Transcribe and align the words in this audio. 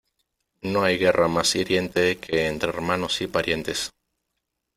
No 0.63 0.81
hay 0.81 0.97
guerra 0.97 1.27
más 1.27 1.55
hiriente 1.55 2.17
que 2.17 2.47
entre 2.47 2.69
hermanos 2.69 3.21
y 3.21 3.27
parientes. 3.27 3.91